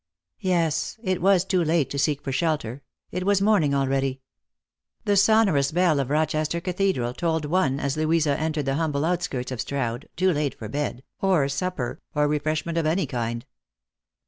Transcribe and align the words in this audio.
Yes, 0.39 0.97
it 1.03 1.21
was 1.21 1.45
too 1.45 1.63
late 1.63 1.91
to 1.91 1.99
seek 1.99 2.23
for 2.23 2.31
shelter; 2.31 2.81
it 3.11 3.23
was 3.23 3.39
morning 3.39 3.75
already. 3.75 4.19
The 5.05 5.15
sonorous 5.15 5.71
bell 5.71 5.99
of 5.99 6.09
Rochester 6.09 6.59
Cathedral 6.59 7.13
tolled 7.13 7.45
one 7.45 7.79
as 7.79 7.97
Louisa 7.97 8.35
entered 8.39 8.65
the 8.65 8.73
humble 8.77 9.05
outskirts 9.05 9.51
of 9.51 9.61
Strood, 9.61 10.09
too 10.15 10.31
late 10.33 10.55
for 10.57 10.67
bed, 10.69 11.03
for 11.19 11.47
supper, 11.47 12.01
or 12.15 12.27
refreshment 12.27 12.79
of 12.79 12.87
any 12.87 13.05
kind. 13.05 13.45